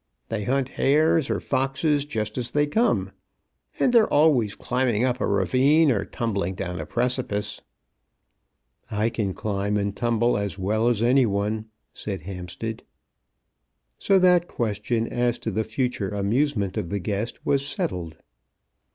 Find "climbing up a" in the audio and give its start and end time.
4.55-5.27